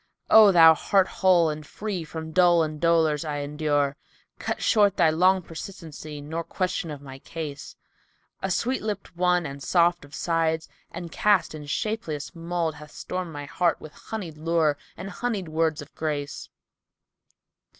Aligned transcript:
O 0.31 0.51
thou 0.51 0.73
heart 0.73 1.07
whole 1.07 1.51
and 1.51 1.63
free 1.63 2.03
from 2.03 2.31
dole 2.31 2.63
and 2.63 2.81
dolours 2.81 3.23
I 3.23 3.37
endure, 3.41 3.95
* 4.17 4.39
Cut 4.39 4.59
short 4.59 4.97
thy 4.97 5.11
long 5.11 5.43
persistency 5.43 6.21
nor 6.21 6.43
question 6.43 6.89
of 6.89 7.03
my 7.03 7.19
case: 7.19 7.75
A 8.41 8.49
sweet 8.49 8.81
lipped 8.81 9.15
one 9.15 9.45
and 9.45 9.61
soft 9.61 10.03
of 10.03 10.15
sides 10.15 10.67
and 10.89 11.11
cast 11.11 11.53
in 11.53 11.67
shapeliest 11.67 12.35
mould 12.35 12.73
* 12.77 12.79
Hath 12.81 12.89
stormed 12.89 13.31
my 13.31 13.45
heart 13.45 13.79
with 13.79 13.93
honied 14.09 14.39
lure 14.39 14.75
and 14.97 15.07
honied 15.11 15.47
words 15.49 15.83
of 15.83 15.93
grace. 15.93 16.49